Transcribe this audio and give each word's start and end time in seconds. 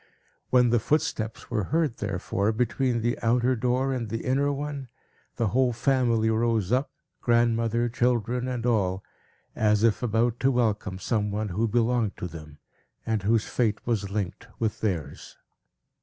When 0.49 0.71
the 0.71 0.79
footsteps 0.79 1.51
were 1.51 1.65
heard, 1.65 1.97
therefore, 1.97 2.51
between 2.51 3.01
the 3.01 3.19
outer 3.21 3.55
door 3.55 3.93
and 3.93 4.09
the 4.09 4.25
inner 4.25 4.51
one, 4.51 4.87
the 5.35 5.49
whole 5.49 5.73
family 5.73 6.31
rose 6.31 6.71
up, 6.71 6.89
grandmother, 7.21 7.87
children, 7.87 8.47
and 8.47 8.65
all, 8.65 9.03
as 9.55 9.83
if 9.83 10.01
about 10.01 10.39
to 10.39 10.49
welcome 10.49 10.97
some 10.97 11.29
one 11.29 11.49
who 11.49 11.67
belonged 11.67 12.17
to 12.17 12.25
them, 12.27 12.57
and 13.05 13.21
whose 13.21 13.45
fate 13.45 13.85
was 13.85 14.09
linked 14.09 14.47
with 14.57 14.81
theirs. 14.81 15.37